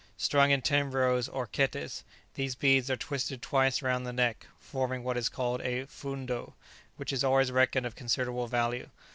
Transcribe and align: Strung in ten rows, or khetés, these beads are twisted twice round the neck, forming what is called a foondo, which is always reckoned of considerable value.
Strung 0.17 0.49
in 0.49 0.63
ten 0.63 0.89
rows, 0.89 1.29
or 1.29 1.45
khetés, 1.45 2.01
these 2.33 2.55
beads 2.55 2.89
are 2.89 2.97
twisted 2.97 3.39
twice 3.39 3.83
round 3.83 4.03
the 4.03 4.11
neck, 4.11 4.47
forming 4.59 5.03
what 5.03 5.15
is 5.15 5.29
called 5.29 5.61
a 5.61 5.85
foondo, 5.85 6.53
which 6.97 7.13
is 7.13 7.23
always 7.23 7.51
reckoned 7.51 7.85
of 7.85 7.93
considerable 7.95 8.47
value. 8.47 8.89